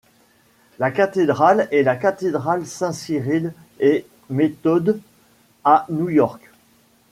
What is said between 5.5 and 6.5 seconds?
à New York.